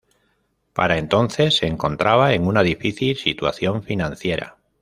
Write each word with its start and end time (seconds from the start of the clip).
Para 0.73 0.97
entonces 0.97 1.55
se 1.57 1.67
encontraba 1.67 2.33
en 2.33 2.47
una 2.47 2.63
difícil 2.63 3.15
situación 3.17 3.83
financiera. 3.83 4.57